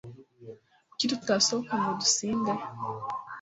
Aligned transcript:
Kuki 0.89 1.05
tutasohoka 1.11 1.73
ngo 1.79 1.91
dusinde? 2.01 2.51